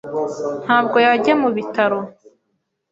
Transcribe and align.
ntabwo 0.63 0.97
yajya 1.05 1.33
mubitaro. 1.41 1.99